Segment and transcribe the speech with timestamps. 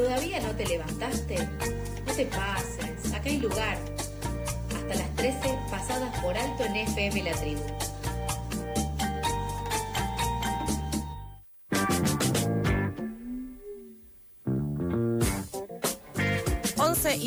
[0.00, 1.36] ¿Todavía no te levantaste?
[2.06, 3.76] No te pases, acá hay lugar.
[4.74, 7.60] Hasta las 13 pasadas por alto en FM La Tribu.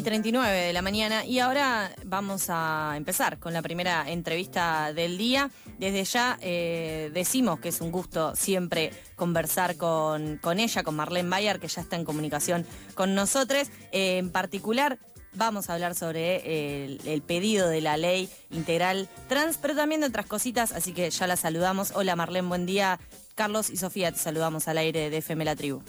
[0.03, 5.17] Y 39 de la mañana y ahora vamos a empezar con la primera entrevista del
[5.17, 5.49] día.
[5.79, 11.29] Desde ya eh, decimos que es un gusto siempre conversar con, con ella, con Marlene
[11.29, 13.69] Bayer, que ya está en comunicación con nosotros.
[13.93, 14.99] Eh, en particular,
[15.35, 20.01] vamos a hablar sobre eh, el, el pedido de la ley integral trans, pero también
[20.01, 21.93] de otras cositas, así que ya la saludamos.
[21.95, 22.99] Hola Marlene, buen día.
[23.35, 25.81] Carlos y Sofía, te saludamos al aire de FM La Tribu.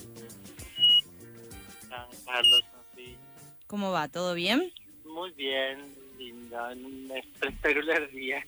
[3.66, 4.08] ¿Cómo va?
[4.08, 4.72] ¿Todo bien?
[5.04, 5.78] Muy bien,
[6.18, 8.46] lindo, un espectacular día.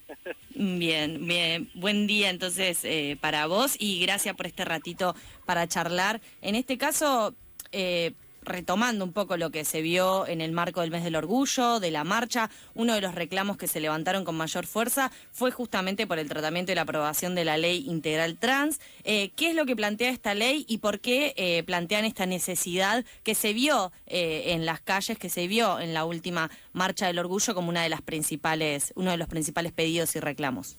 [0.51, 1.71] Bien, bien.
[1.75, 6.21] Buen día entonces eh, para vos y gracias por este ratito para charlar.
[6.43, 7.35] En este caso,
[7.73, 8.13] eh,
[8.47, 11.91] retomando un poco lo que se vio en el marco del mes del orgullo, de
[11.91, 16.19] la marcha, uno de los reclamos que se levantaron con mayor fuerza fue justamente por
[16.19, 18.81] el tratamiento y la aprobación de la ley integral trans.
[19.05, 23.05] Eh, ¿Qué es lo que plantea esta ley y por qué eh, plantean esta necesidad
[23.23, 27.19] que se vio eh, en las calles, que se vio en la última marcha del
[27.19, 30.79] orgullo como una de las principales, uno de los principales pedidos y reclamos?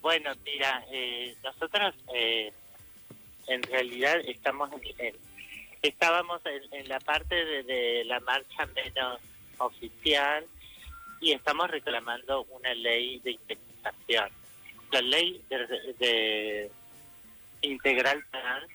[0.00, 0.84] Bueno, mira,
[1.42, 1.92] nosotros
[3.48, 5.14] en realidad estamos en,
[5.82, 9.20] estábamos en, en la parte de, de la marcha menos
[9.58, 10.46] oficial
[11.20, 14.30] y estamos reclamando una ley de indemnización.
[14.92, 16.70] La ley de, de
[17.62, 18.70] integral trans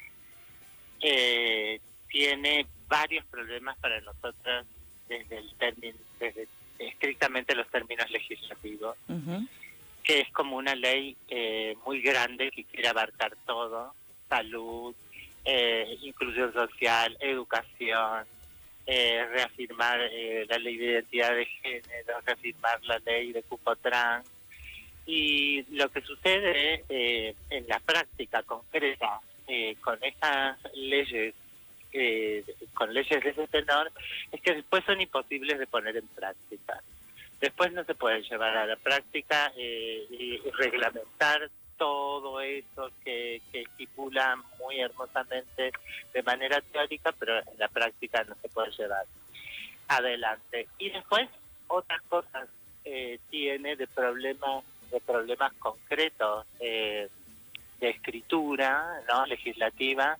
[1.01, 1.79] eh,
[2.09, 4.66] tiene varios problemas para nosotros
[5.07, 6.47] desde el término, desde
[6.79, 8.97] estrictamente los términos legislativos
[10.03, 13.95] que es como una ley eh, muy grande que quiere abarcar todo,
[14.34, 14.95] salud,
[15.45, 18.26] eh, inclusión social, educación,
[18.86, 24.28] eh, reafirmar eh, la ley de identidad de género, reafirmar la ley de cupo trans.
[25.06, 31.36] Y lo que sucede eh, en la práctica concreta eh, con estas leyes,
[31.91, 32.44] eh,
[32.74, 33.91] con leyes de ese tenor,
[34.31, 36.81] es que después son imposibles de poner en práctica
[37.41, 41.50] después no se puede llevar a la práctica y reglamentar
[41.83, 45.73] todo eso que, que estipula muy hermosamente
[46.13, 49.05] de manera teórica, pero en la práctica no se puede llevar
[49.89, 50.69] adelante.
[50.77, 51.27] Y después
[51.67, 52.47] otras cosas
[52.85, 57.09] eh, tiene de problemas de problemas concretos eh,
[57.81, 60.17] de escritura, no legislativa,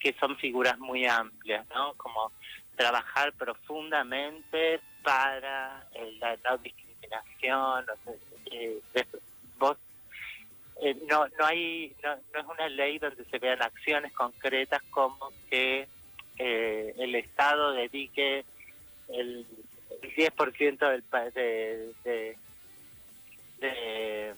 [0.00, 1.94] que son figuras muy amplias, ¿no?
[1.94, 2.32] Como
[2.74, 7.84] trabajar profundamente para eh, la no discriminación.
[7.88, 8.14] o sea,
[8.50, 8.80] eh,
[9.58, 9.76] vos,
[10.82, 15.30] eh, no, no hay, no, no es una ley donde se vean acciones concretas como
[15.50, 15.88] que
[16.38, 18.44] eh, el Estado dedique
[19.08, 19.46] el,
[20.02, 22.36] el 10% del, de, de,
[23.60, 24.34] de-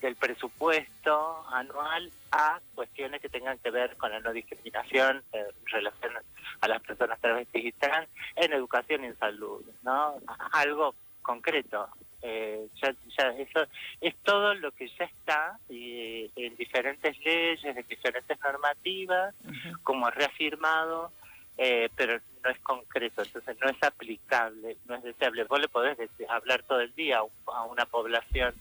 [0.00, 6.12] del presupuesto anual a cuestiones que tengan que ver con la no discriminación en relación
[6.60, 10.16] a las personas travestis y trans en educación y en salud, ¿no?
[10.54, 11.88] Algo concreto.
[12.24, 13.66] Eh, ya, ya eso
[14.00, 19.34] es todo lo que ya está y, en diferentes leyes, en diferentes normativas,
[19.82, 21.10] como reafirmado,
[21.58, 25.44] eh, pero no es concreto, entonces no es aplicable, no es deseable.
[25.44, 28.54] Vos le podés decir- hablar todo el día a, un- a una población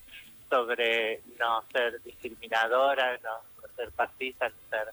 [0.50, 4.88] sobre no ser discriminadora, no, ser fascista, no ser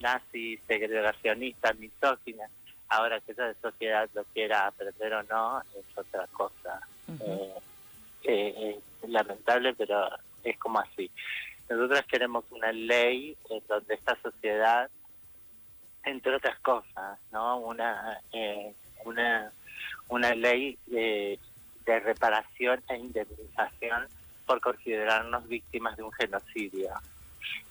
[0.00, 2.48] nazi, segregacionista, misógina.
[2.88, 6.80] Ahora que esa sociedad lo quiera aprender o no, es otra cosa.
[7.20, 7.54] Eh,
[8.24, 10.08] eh, lamentable, pero
[10.42, 11.10] es como así.
[11.68, 14.90] Nosotros queremos una ley en donde esta sociedad,
[16.04, 18.74] entre otras cosas, no una eh,
[19.04, 19.52] una
[20.08, 21.38] una ley de,
[21.86, 24.06] de reparación e indemnización
[24.46, 26.90] por considerarnos víctimas de un genocidio.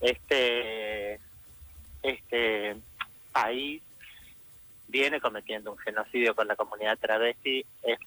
[0.01, 1.19] Este
[2.01, 2.75] este
[3.31, 3.81] país
[4.87, 7.99] viene cometiendo un genocidio con la comunidad travesti, es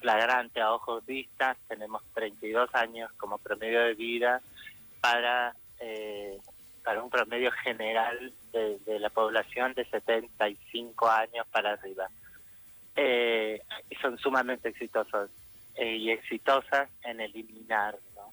[0.00, 4.40] flagrante a ojos vistas, tenemos 32 años como promedio de vida
[5.00, 6.38] para, eh,
[6.84, 12.08] para un promedio general de, la población de 75 años para arriba.
[12.94, 13.60] Eh,
[14.00, 15.30] son sumamente exitosos
[15.74, 18.32] eh, y exitosas en eliminar, ¿no?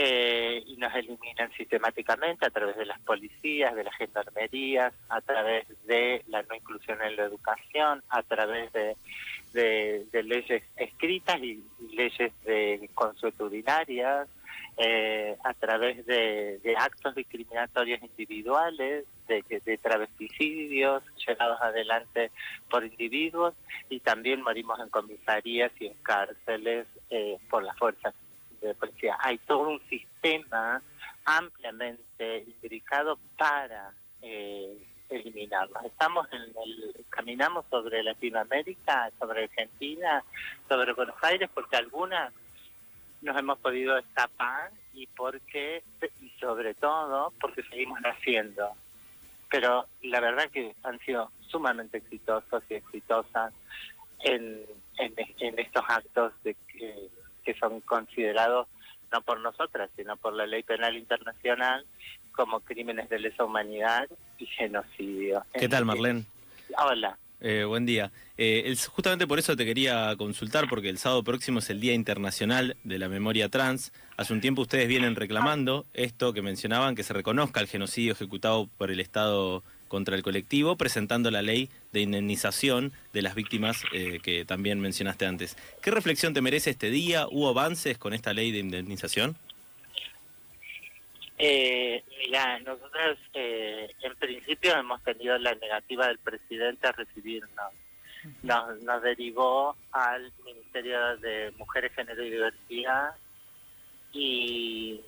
[0.00, 5.66] Eh, y nos eliminan sistemáticamente a través de las policías, de las gendarmerías, a través
[5.86, 8.96] de la no inclusión en la educación, a través de,
[9.52, 14.28] de, leyes escritas y, y leyes de consuetudinarias,
[14.80, 22.30] eh, a través de, actos discriminatorios individuales, de, de travesticidios llevados adelante
[22.70, 23.54] por individuos
[23.90, 28.14] y también morimos en comisarías y en cárceles eh, por las fuerzas
[28.60, 29.16] de policía.
[29.20, 30.80] Hay todo un sistema
[31.24, 33.92] ampliamente indicado para
[34.22, 34.78] eh,
[35.08, 35.84] eliminarlos.
[35.84, 40.22] Estamos en el, caminamos sobre Latinoamérica, sobre Argentina,
[40.68, 42.32] sobre Buenos Aires, porque algunas
[43.20, 45.82] nos hemos podido escapar y porque
[46.20, 48.72] y sobre todo porque seguimos haciendo.
[49.50, 53.52] Pero la verdad que han sido sumamente exitosos y exitosas
[54.20, 54.64] en,
[55.56, 56.54] estos actos de
[57.44, 58.68] que son considerados
[59.12, 61.84] no por nosotras, sino por la ley penal internacional
[62.38, 64.06] como crímenes de lesa humanidad
[64.38, 65.44] y genocidio.
[65.52, 66.24] ¿Qué tal, Marlene?
[66.78, 67.18] Hola.
[67.40, 68.12] Eh, buen día.
[68.36, 72.76] Eh, justamente por eso te quería consultar, porque el sábado próximo es el Día Internacional
[72.84, 73.92] de la Memoria Trans.
[74.16, 78.68] Hace un tiempo ustedes vienen reclamando esto que mencionaban, que se reconozca el genocidio ejecutado
[78.78, 84.20] por el Estado contra el colectivo, presentando la ley de indemnización de las víctimas eh,
[84.22, 85.56] que también mencionaste antes.
[85.82, 87.26] ¿Qué reflexión te merece este día?
[87.28, 89.36] ¿Hubo avances con esta ley de indemnización?
[91.38, 97.72] Eh, mira, nosotros eh, en principio hemos tenido la negativa del presidente a recibirnos.
[98.42, 103.14] Nos, nos derivó al Ministerio de Mujeres, Género y Diversidad
[104.12, 105.00] y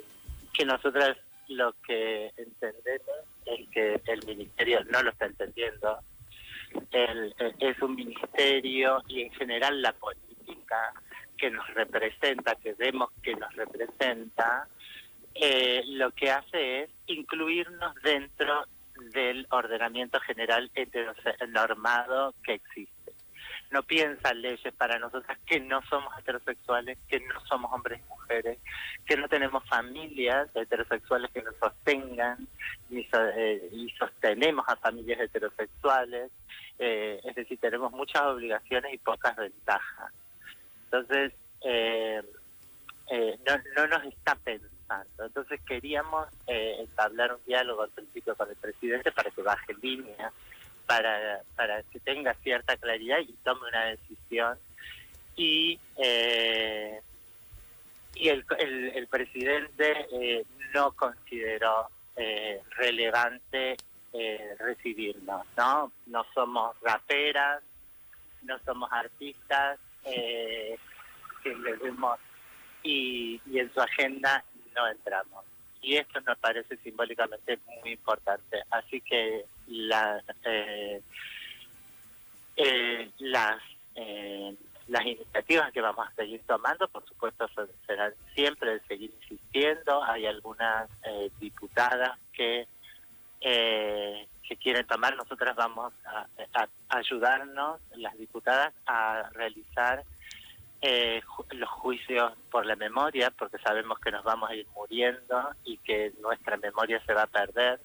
[0.53, 1.17] que nosotros
[1.49, 3.17] lo que entendemos
[3.47, 5.99] es que el ministerio no lo está entendiendo.
[6.93, 10.93] El, es un ministerio y en general la política
[11.37, 14.69] que nos representa, que vemos que nos representa,
[15.43, 18.67] eh, lo que hace es incluirnos dentro
[19.15, 23.13] del ordenamiento general heteronormado que existe.
[23.71, 28.59] No piensa leyes para nosotras que no somos heterosexuales, que no somos hombres y mujeres,
[29.07, 32.47] que no tenemos familias heterosexuales que nos sostengan
[32.91, 36.31] eh, y sostenemos a familias heterosexuales.
[36.79, 40.13] Eh, es decir, tenemos muchas obligaciones y pocas ventajas.
[40.85, 41.33] Entonces,
[43.47, 44.80] no, no nos está pensando
[45.19, 50.33] entonces queríamos eh, entablar un diálogo al principio con el presidente para que baje línea,
[50.87, 54.59] para, para que tenga cierta claridad y tome una decisión.
[55.37, 57.01] Y, eh,
[58.15, 60.45] y el, el, presidente eh,
[60.75, 61.89] no consideró
[62.77, 63.77] relevante
[64.59, 65.91] recibirnos, ¿no?
[66.07, 67.63] No somos raperas,
[68.43, 72.19] no somos artistas, que vemos
[72.83, 74.45] y, y en su agenda
[74.75, 75.45] no entramos.
[75.83, 78.63] Y esto nos parece simbólicamente muy importante.
[78.71, 81.01] Así que la, eh,
[82.57, 83.63] eh, las
[83.95, 84.55] eh,
[84.89, 87.49] las iniciativas que vamos a seguir tomando, por supuesto,
[87.87, 90.03] serán siempre de seguir insistiendo.
[90.03, 90.91] Hay algunas
[91.39, 92.67] diputadas que
[93.41, 95.17] que quieren tomar.
[95.17, 100.05] Nosotras vamos a ayudarnos, las diputadas, a realizar
[100.83, 105.77] eh, los juicios por la memoria, porque sabemos que nos vamos a ir muriendo y
[105.79, 107.81] que nuestra memoria se va a perder.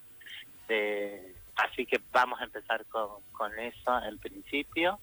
[1.58, 5.00] así que vamos a empezar con, con eso en principio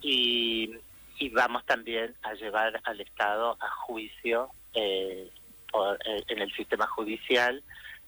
[0.00, 0.78] y,
[1.18, 5.30] y, vamos también a llevar al Estado a juicio eh,
[5.72, 7.62] por, eh, en el sistema judicial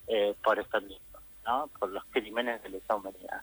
[0.07, 1.71] eh, por esto mismo, ¿no?
[1.79, 3.43] por los crímenes de lesa humanidad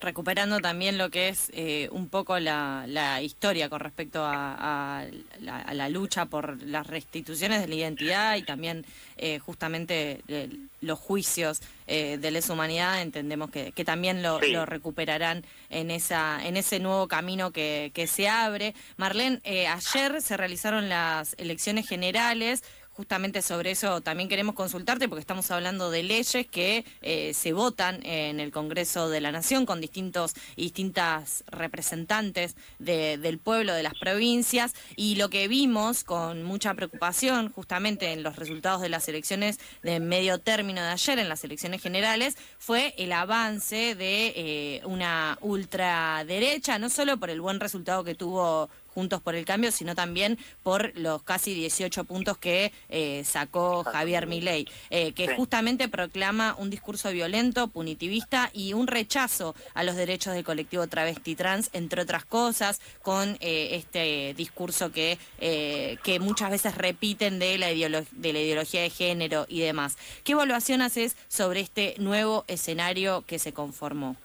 [0.00, 5.04] recuperando también lo que es eh, un poco la, historia con respecto a,
[5.40, 8.84] la, lucha por las restituciones de la identidad y también
[9.16, 10.48] eh, justamente eh,
[10.80, 17.08] los juicios de lesa humanidad, entendemos que, también lo, recuperarán en, esa, en ese nuevo
[17.08, 18.74] camino que, que se abre.
[18.98, 22.62] Marlene, ayer se realizaron las elecciones generales
[22.98, 28.04] justamente sobre eso también queremos consultarte porque estamos hablando de leyes que eh, se votan
[28.04, 33.94] en el Congreso de la Nación con distintos y distintas representantes del pueblo, de las
[33.94, 39.60] provincias y lo que vimos con mucha preocupación justamente en los resultados de las elecciones
[39.84, 45.38] de medio término de ayer, en las elecciones generales, fue el avance de eh, una
[45.40, 50.38] ultraderecha, no solo por el buen resultado que tuvo Juntos por el Cambio, sino también
[50.62, 56.70] por los casi 18 puntos que eh, sacó Javier Milei, eh, que justamente proclama un
[56.70, 62.24] discurso violento, punitivista y un rechazo a los derechos del colectivo travesti trans, entre otras
[62.24, 68.82] cosas, con eh, este discurso que, que muchas veces repiten de la, de la ideología
[68.82, 69.96] de género y demás.
[70.24, 74.16] ¿Qué evaluación haces sobre este nuevo escenario que se conformó?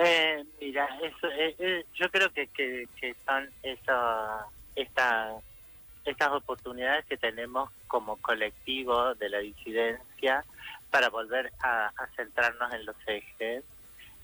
[0.00, 3.92] Eh, mira, eso, eh, eh, yo creo que, que, son eso,
[4.76, 5.34] esta,
[6.04, 10.44] estas oportunidades que tenemos como colectivo de la disidencia
[10.90, 13.64] para volver a, centrarnos en los ejes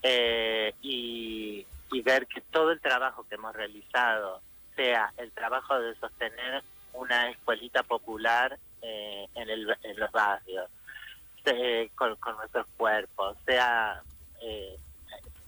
[0.02, 1.66] eh, y,
[2.04, 4.42] ver que todo el trabajo que hemos realizado,
[4.76, 6.62] sea el trabajo de sostener
[6.92, 10.68] una escuelita popular eh, en, el, en los barrios,
[11.94, 14.02] con, con, nuestros cuerpos, sea
[14.42, 14.76] eh,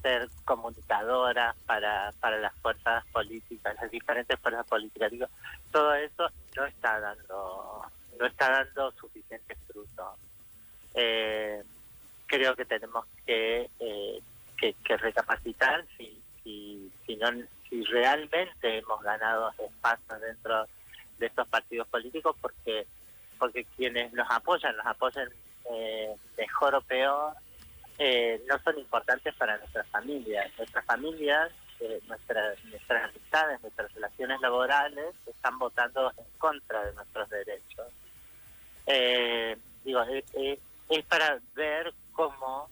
[0.06, 5.10] ser comunicadoras para, para las fuerzas políticas, las diferentes fuerzas políticas.
[5.10, 5.26] Digo,
[5.72, 7.82] todo eso no está dando,
[8.16, 10.14] no está dando suficientes frutos.
[10.94, 11.60] Eh,
[12.26, 14.22] creo que tenemos que, eh,
[14.56, 17.28] que, recapacitar si, si, no,
[17.68, 20.66] si realmente hemos ganado espacio dentro
[21.18, 22.86] de estos partidos políticos, porque
[23.38, 25.28] porque quienes nos apoyan, nos apoyan
[25.70, 27.34] eh, mejor o peor,
[27.98, 30.50] eh, no son importantes para nuestras familias.
[30.58, 31.50] Nuestras familias,
[31.80, 37.86] eh, nuestras, nuestras amistades, nuestras relaciones laborales están votando en contra de nuestros derechos.
[38.86, 42.68] Eh, digo, es, para ver cómo,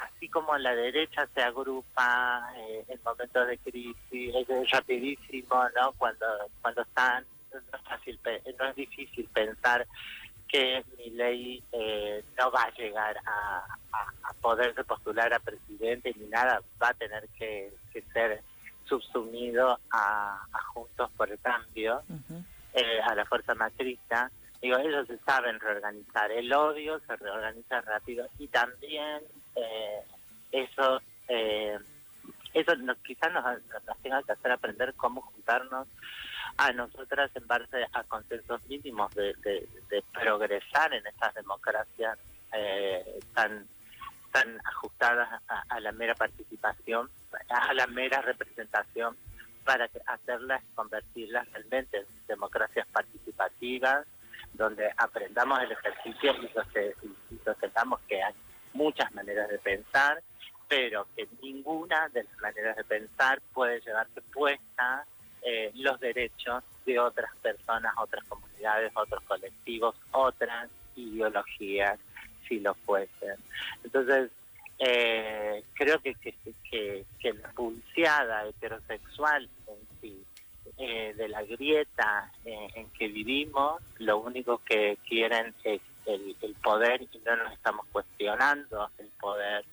[0.00, 2.52] así como la derecha se agrupa
[2.88, 5.92] en momentos de crisis, es rapidísimo, ¿no?
[5.92, 6.26] Cuando,
[6.60, 8.18] cuando están, no es, fácil,
[8.58, 9.86] no es difícil pensar
[10.52, 16.26] que mi ley eh, no va a llegar a, a, poderse postular a presidente ni
[16.26, 17.72] nada, va a tener que,
[18.12, 18.42] ser
[18.84, 22.02] subsumido a, Juntos por el Cambio,
[22.74, 24.30] eh, a la fuerza macrista.
[24.60, 26.30] Digo, ellos se saben reorganizar.
[26.30, 29.22] El odio se reorganiza rápido y también
[29.56, 30.00] eh,
[30.52, 31.00] eso
[32.54, 35.88] eso quizás nos, nos tenga que hacer aprender cómo juntarnos
[36.56, 39.34] a nosotras en base a consensos mínimos de,
[40.12, 42.18] progresar en estas democracias
[42.52, 43.66] eh, tan
[44.32, 47.10] tan ajustadas a, la mera participación,
[47.48, 49.14] a la mera representación,
[49.64, 54.06] para hacerlas, convertirlas realmente en democracias participativas,
[54.54, 58.34] donde aprendamos el ejercicio y, sostengamos que hay
[58.72, 60.22] muchas maneras de pensar,
[60.72, 65.04] pero que ninguna de las maneras de pensar puede llevarse puesta
[65.42, 71.98] eh, los derechos de otras personas, otras comunidades, otros colectivos, otras ideologías,
[72.48, 73.36] si lo fuesen.
[73.84, 74.30] Entonces,
[74.78, 80.24] eh, creo que, que, que, la pulseada heterosexual en sí,
[80.78, 87.18] eh, de la grieta en que vivimos, lo único que quieren es el poder y
[87.26, 89.66] no nos estamos cuestionando el poder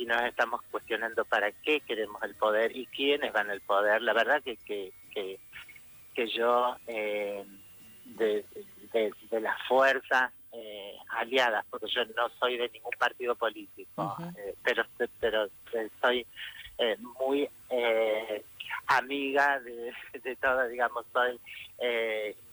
[0.00, 4.00] y nos estamos cuestionando para qué queremos el poder y quiénes van al poder.
[4.00, 7.44] La verdad que, que, que, yo, eh,
[8.06, 8.42] de,
[8.94, 14.84] de, las fuerzas eh, aliadas, porque yo no soy de ningún partido político, eh, pero,
[15.20, 15.48] pero
[16.00, 16.26] soy
[17.18, 17.46] muy
[18.86, 19.92] amiga de,
[20.22, 21.38] de todo, digamos, soy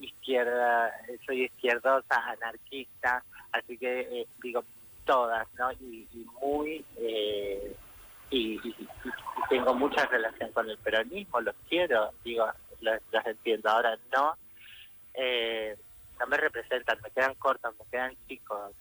[0.01, 0.91] izquierda,
[1.25, 3.23] soy izquierdosa, anarquista,
[3.53, 4.65] así que digo,
[5.07, 5.71] todas, ¿no?
[5.71, 6.07] Y,
[6.39, 6.85] muy...
[6.97, 7.75] Eh,
[8.29, 8.59] y,
[9.49, 12.45] tengo mucha relación con el peronismo, los quiero, digo,
[12.81, 13.69] los, entiendo.
[13.69, 14.35] Ahora no,
[15.13, 15.77] eh,
[16.19, 18.73] no me representan, me quedan cortos, me quedan chicos.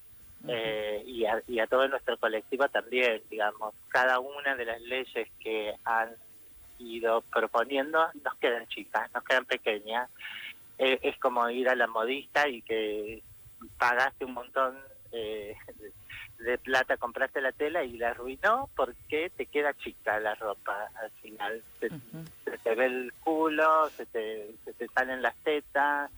[0.48, 5.28] Eh, y, a, y a todo nuestro colectivo también, digamos, cada una de las leyes
[5.40, 6.10] que han
[6.78, 10.10] ido proponiendo nos quedan chicas, nos quedan pequeñas.
[10.78, 13.22] es como ir a la modista y que
[13.78, 14.76] pagaste un montón
[15.12, 15.54] eh,
[16.38, 21.10] de plata compraste la tela y la arruinó porque te queda chica la ropa al
[21.22, 21.62] final.
[21.80, 21.90] Se,
[22.58, 26.10] te ve el culo, se te, se te salen las tetas,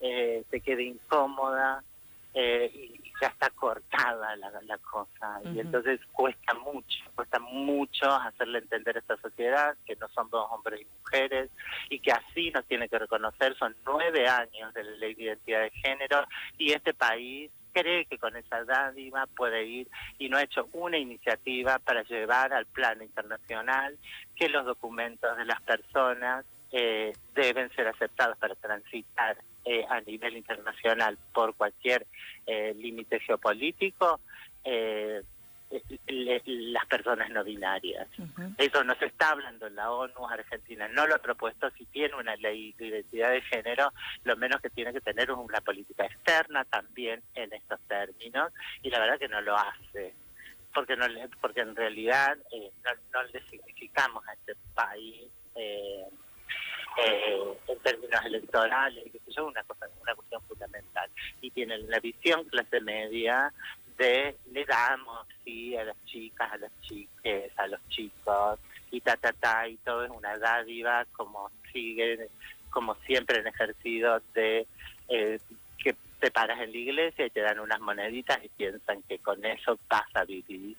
[0.00, 1.82] eh, te queda incómoda
[2.34, 5.40] eh, y ya está cortada la, la cosa.
[5.44, 10.46] Y entonces cuesta mucho, cuesta mucho hacerle entender a esta sociedad que no son dos
[10.50, 11.50] hombres y mujeres
[11.90, 13.56] y que así nos tiene que reconocer.
[13.56, 16.26] Son nueve años de la ley de identidad de género
[16.58, 19.88] y este país cree que con esa dádiva puede ir
[20.18, 23.98] y no ha hecho una iniciativa para llevar al plano internacional
[24.36, 30.36] que los documentos de las personas eh, deben ser aceptados para transitar eh, a nivel
[30.36, 32.06] internacional por cualquier
[32.46, 34.20] eh, límite geopolítico
[36.06, 38.08] las personas no binarias.
[38.58, 42.14] Eso no se está hablando en la ONU, Argentina no lo ha propuesto, si tiene
[42.14, 43.92] una ley de identidad de género,
[44.24, 48.52] lo menos que tiene que tener es una política externa también en estos términos,
[48.82, 50.14] y la verdad que no lo hace
[50.74, 51.06] porque no
[51.40, 52.70] porque en realidad eh,
[53.12, 56.04] no, le significamos a este país eh,
[57.06, 61.08] eh, en términos electorales que es una cosa una cuestión fundamental.
[61.40, 63.52] Y tienen la visión clase media
[63.96, 68.58] de le damos sí a las chicas, a las chiques, a los chicos
[68.90, 72.28] y ta ta ta y todo es una dádiva como sigue
[72.70, 74.66] como siempre han ejercido de
[75.08, 75.38] eh,
[75.78, 79.44] que te paras en la iglesia y te dan unas moneditas y piensan que con
[79.44, 80.76] eso vas a vivir.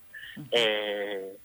[0.52, 1.38] eh,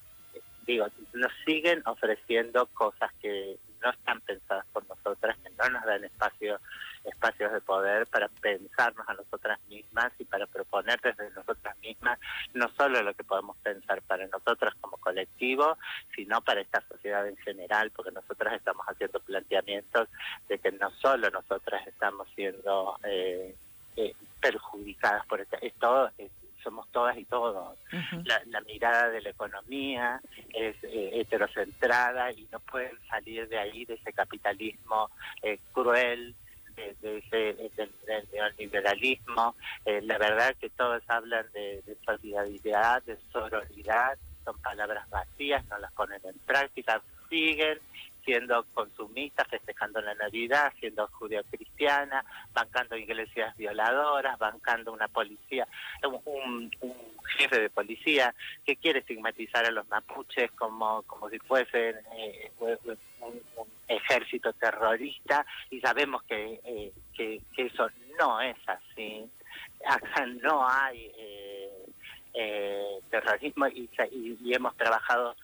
[0.66, 6.04] digo, nos siguen ofreciendo cosas que no están pensadas por nosotras, que no nos dan
[6.04, 6.60] espacio,
[7.04, 12.18] espacios de poder para pensarnos a nosotras mismas y para proponer desde nosotras mismas
[12.54, 15.78] no solo lo que podemos pensar para nosotras como colectivo,
[16.14, 20.08] sino para esta sociedad en general, porque nosotras estamos haciendo planteamientos
[20.48, 23.54] de que no solo nosotras estamos siendo eh,
[23.96, 26.30] eh, perjudicadas por esto, es todo, es
[26.62, 27.76] somos todas y todos.
[28.24, 30.20] la, la, mirada de la economía
[30.52, 35.10] es eh, heterocentrada y no pueden salir de ahí, de ese capitalismo
[35.42, 36.34] eh, cruel,
[36.80, 37.36] de, de ese,
[37.76, 39.54] del, del neoliberalismo.
[39.84, 45.78] Eh, la verdad que todos hablan de, de solidaridad, de sororidad, son palabras vacías, no
[45.78, 47.78] las ponen en práctica, siguen
[48.30, 55.66] siendo consumista, festejando la Navidad, siendo judío-cristiana, bancando iglesias violadoras, bancando una policía,
[56.04, 56.70] un,
[57.36, 58.32] jefe de policía
[58.64, 62.98] que quiere estigmatizar a los mapuches como, como si fuesen eh, un,
[63.88, 69.28] ejército terrorista y sabemos que, eh, que, que, eso no es así.
[69.84, 71.86] Acá no hay eh,
[72.34, 75.34] eh terrorismo y hemos trabajado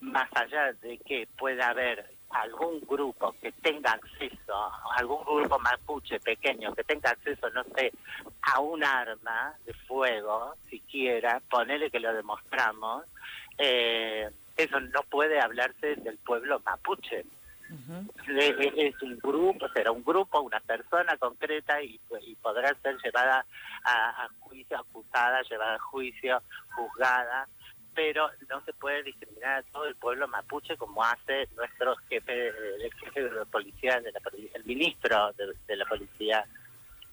[0.00, 6.74] más allá de que pueda haber algún grupo que tenga acceso, algún grupo mapuche pequeño
[6.74, 7.92] que tenga acceso, no sé,
[8.42, 13.04] a un arma de fuego, siquiera, ponele que lo demostramos,
[13.56, 17.24] eh, eso no puede hablarse del pueblo mapuche.
[17.70, 18.76] Uh -huh.
[18.76, 23.44] Es un grupo, será un grupo, una persona concreta y, y podrá ser llevada
[23.84, 26.42] a, a juicio, acusada, llevada a juicio,
[26.74, 27.48] juzgada
[27.94, 32.92] pero no se puede discriminar a todo el pueblo mapuche como hace nuestro jefe, el
[32.94, 34.20] jefe de la policía, de la,
[34.54, 36.44] el ministro de, la policía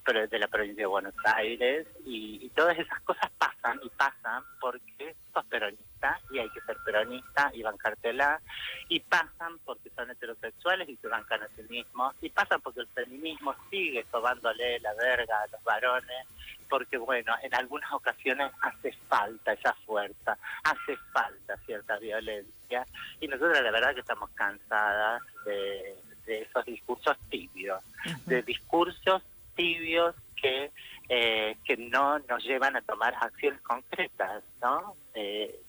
[0.05, 5.15] de la provincia de Buenos Aires y, y, todas esas cosas pasan y pasan porque
[5.31, 8.41] sos peronista y hay que ser peronista y bancártela
[8.89, 12.87] y pasan porque son heterosexuales y se bancan a sí mismos y pasan porque el
[12.87, 16.27] feminismo sigue sobándole la verga a los varones
[16.69, 22.85] porque bueno, en algunas ocasiones hace falta esa fuerza, hace falta cierta violencia
[23.19, 28.25] y nosotros la verdad que estamos cansadas de, de esos discursos tibios, uh -huh.
[28.25, 29.21] de discursos
[29.55, 30.71] tibios que
[31.13, 34.95] eh, que no nos llevan a tomar acciones concretas, ¿no?
[35.13, 35.59] Eh,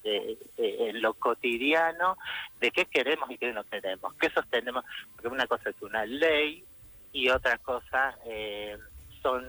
[0.57, 2.17] en lo cotidiano,
[2.61, 6.65] de qué queremos y qué no queremos, qué sostenemos, porque una cosa es una ley
[7.13, 8.79] y otra cosa eh,
[9.21, 9.45] son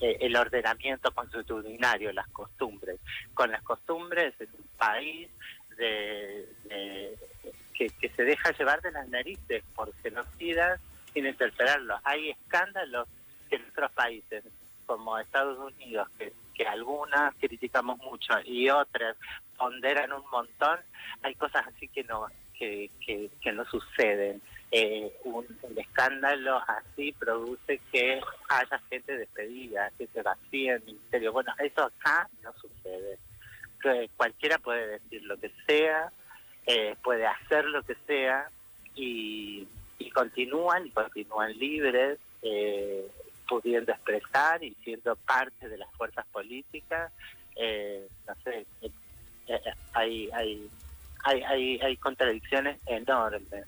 [0.00, 2.98] el ordenamiento constitucionario, las costumbres.
[3.32, 5.28] Con las costumbres es un país
[5.76, 6.48] de,
[7.74, 10.80] que se deja llevar de las narices por genocidas
[11.14, 12.00] sin interpelarlos.
[12.02, 13.06] Hay escándalos
[13.48, 14.42] que en otros países,
[14.86, 16.32] como Estados Unidos, que,
[16.66, 19.14] algunas criticamos mucho y otras
[19.58, 20.78] ponderan un montón,
[21.22, 22.26] hay cosas así que no
[22.58, 24.40] que, que, no suceden.
[24.70, 31.32] Eh, un, un, escándalo así produce que haya gente despedida, que se vacíe el ministerio.
[31.32, 33.18] Bueno, eso acá no sucede.
[33.80, 36.10] Que cualquiera puede decir lo que sea,
[36.66, 38.50] eh, puede hacer lo que sea
[38.94, 39.68] y,
[39.98, 42.18] y continúan y continúan libres.
[42.42, 43.06] Eh,
[43.48, 47.12] pudiendo expresar y siendo parte de las fuerzas políticas,
[47.56, 48.90] eh, no sé, eh,
[49.48, 49.60] eh,
[49.92, 50.70] hay, hay,
[51.24, 53.66] hay, hay, hay contradicciones enormes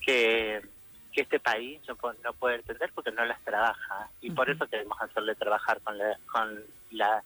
[0.00, 0.62] que,
[1.12, 4.36] que este país no, no puede entender porque no las trabaja y uh -huh.
[4.36, 7.22] por eso queremos hacerle trabajar con la, con la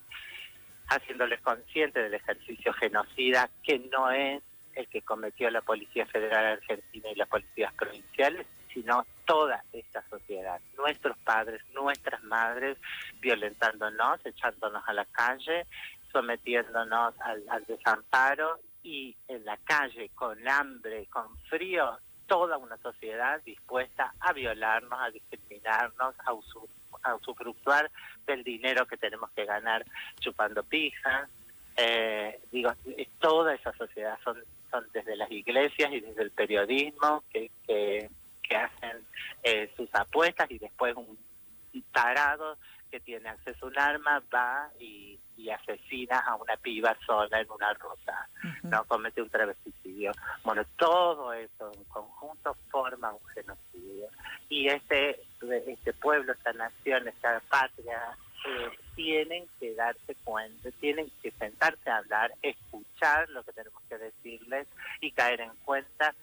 [0.87, 4.41] haciéndoles conscientes del ejercicio genocida que no es
[4.75, 10.59] el que cometió la Policía Federal Argentina y las policías provinciales, sino toda esta sociedad,
[10.77, 12.77] nuestros padres, nuestras madres,
[13.19, 15.65] violentándonos, echándonos a la calle,
[16.11, 24.13] sometiéndonos al, desamparo y en la calle con hambre, con frío, toda una sociedad dispuesta
[24.19, 26.67] a violarnos, a discriminarnos, a, usur
[27.03, 27.91] a usufructuar
[28.25, 29.85] del dinero que tenemos que ganar
[30.19, 31.27] chupando pija.
[31.75, 32.71] Eh, digo,
[33.19, 38.09] toda esa sociedad son, son desde las iglesias y desde el periodismo que, que
[38.47, 39.05] que hacen
[39.43, 41.17] eh, sus apuestas y después un
[41.91, 42.57] tarado
[42.91, 47.49] que tiene acceso a un arma va y, y asesina a una piba sola en
[47.49, 48.69] una ruta, uh -huh.
[48.69, 50.11] no comete un travesticidio.
[50.43, 54.07] Bueno, todo eso en conjunto forma un genocidio.
[54.49, 55.19] Y este,
[55.67, 61.97] este pueblo, esta nación, esta patria, eh, tienen que darse cuenta, tienen que sentarse a
[61.97, 64.67] hablar, escuchar lo que tenemos que decirles
[65.01, 66.13] y caer en cuenta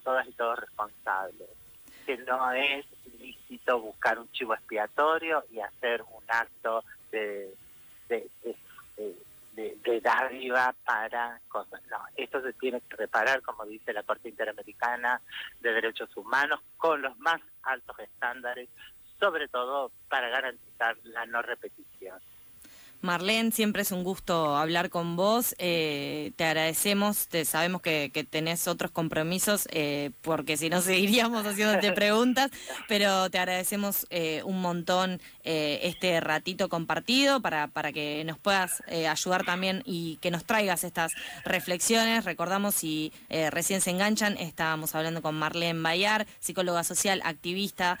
[0.00, 1.48] todas y todos responsables.
[2.06, 2.86] que no es
[3.18, 7.54] lícito buscar un chivo expiatorio y hacer un acto de,
[8.08, 8.30] de,
[9.54, 11.82] de, de dádiva para cosas.
[11.90, 15.20] No, esto se tiene que reparar, como dice la Corte Interamericana
[15.60, 18.68] de Derechos Humanos, con los más altos estándares,
[19.18, 22.20] sobre todo para garantizar la no repetición.
[23.06, 25.54] Marlene, siempre es un gusto hablar con vos.
[25.58, 31.92] Eh, te agradecemos, te, sabemos que, tenés otros compromisos, eh, porque si no seguiríamos haciéndote
[31.92, 32.50] preguntas,
[32.88, 39.44] pero te agradecemos eh, un montón este ratito compartido para, para que nos puedas ayudar
[39.44, 41.12] también y que nos traigas estas
[41.44, 42.24] reflexiones.
[42.24, 43.12] Recordamos, si
[43.52, 48.00] recién se enganchan, estábamos hablando con Marlene Bayar, psicóloga social, activista,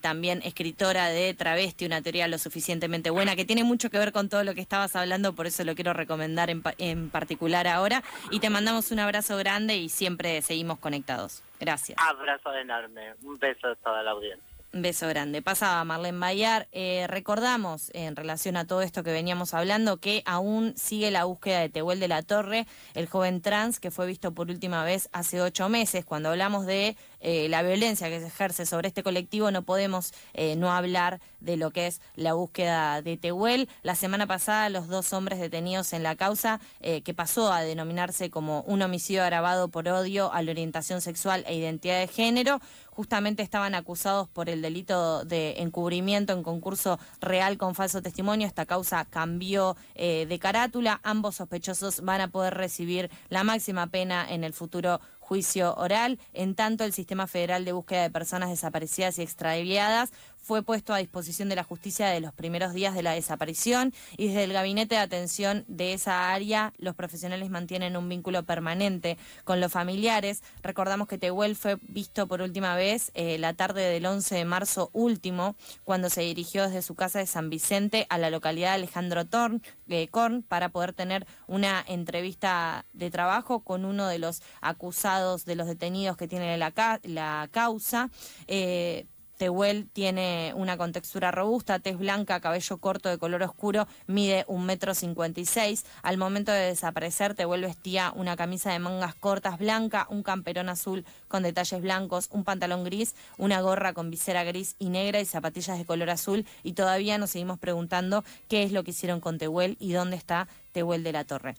[0.00, 4.30] también escritora de Travesti, una teoría lo suficientemente buena, que tiene mucho que ver con
[4.30, 8.02] todo lo que estabas hablando, por eso lo quiero recomendar en, en particular ahora.
[8.30, 11.42] Y te mandamos un abrazo grande y siempre seguimos conectados.
[11.60, 11.98] Gracias.
[12.00, 13.14] Abrazo enorme.
[13.22, 14.44] Un beso a toda la audiencia.
[14.70, 15.40] Un beso grande.
[15.40, 16.68] Pasaba Marlene Bayar.
[16.72, 21.60] Eh, recordamos, en relación a todo esto que veníamos hablando, que aún sigue la búsqueda
[21.60, 25.40] de Tehuel de la Torre, el joven trans que fue visto por última vez hace
[25.40, 26.04] ocho meses.
[26.04, 30.56] Cuando hablamos de eh, la violencia que se ejerce sobre este colectivo, no podemos eh,
[30.56, 33.68] no hablar de lo que es la búsqueda de Tehuel.
[33.82, 38.62] La semana pasada, los dos hombres detenidos en la causa, que pasó a denominarse como
[38.62, 42.60] un homicidio agravado por odio a la orientación sexual e identidad de género,
[42.98, 48.44] justamente estaban acusados por el delito de encubrimiento en concurso real con falso testimonio.
[48.44, 50.98] Esta causa cambió eh, de carátula.
[51.04, 56.18] Ambos sospechosos van a poder recibir la máxima pena en el futuro juicio oral.
[56.32, 60.10] En tanto, el Sistema Federal de Búsqueda de Personas Desaparecidas y Extraviadas
[60.48, 64.28] fue puesto a disposición de la justicia de los primeros días de la desaparición y
[64.28, 69.60] desde el gabinete de atención de esa área los profesionales mantienen un vínculo permanente con
[69.60, 70.42] los familiares.
[70.62, 74.88] Recordamos que Tehuel fue visto por última vez eh, la tarde del 11 de marzo
[74.94, 79.26] último cuando se dirigió desde su casa de San Vicente a la localidad de Alejandro
[79.26, 85.44] Torn, eh, Korn para poder tener una entrevista de trabajo con uno de los acusados
[85.44, 88.08] de los detenidos que tiene la, la causa.
[88.46, 89.04] Eh,
[89.38, 94.94] Tehuel tiene una contextura robusta, tez blanca, cabello corto de color oscuro, mide un metro
[94.94, 95.86] cincuenta y seis.
[96.02, 101.06] Al momento de desaparecer, Tehuel vestía una camisa de mangas cortas blanca, un camperón azul
[101.28, 105.78] con detalles blancos, un pantalón gris, una gorra con visera gris y negra y zapatillas
[105.78, 106.44] de color azul.
[106.64, 110.48] Y todavía nos seguimos preguntando qué es lo que hicieron con Tehuel y dónde está
[110.72, 111.54] Tehuel de la Torre.